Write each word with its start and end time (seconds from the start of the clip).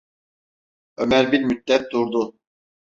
Ömer 0.97 1.31
bir 1.31 1.43
müddet 1.43 1.91
durdu. 1.91 2.39